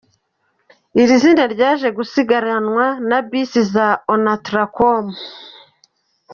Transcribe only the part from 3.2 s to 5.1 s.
bisi za Onatracom.